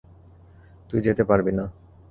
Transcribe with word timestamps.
তুই 0.89 0.99
যেতে 1.01 1.23
পারবি 1.23 1.51
না। 1.51 1.65